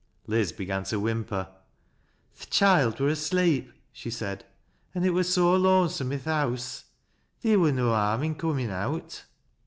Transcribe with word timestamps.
Liz 0.25 0.51
began 0.51 0.83
to 0.85 0.99
whimper." 0.99 1.47
Th' 2.35 2.49
choild 2.49 2.99
wur 2.99 3.09
asleep," 3.09 3.71
she 3.93 4.09
said," 4.09 4.43
an' 4.95 5.03
it 5.03 5.13
wur 5.13 5.21
so 5.21 5.55
lone 5.55 5.89
some 5.89 6.11
i' 6.11 6.17
th' 6.17 6.23
house. 6.23 6.85
Theer 7.41 7.59
wur 7.59 7.71
no 7.71 7.91
harm 7.93 8.23
i' 8.23 8.33
comin' 8.33 8.71
out." 8.71 9.25